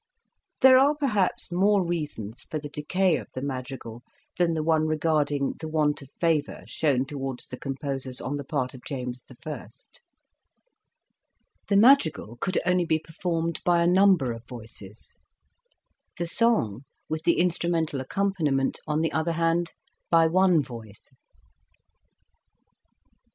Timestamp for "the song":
16.17-16.83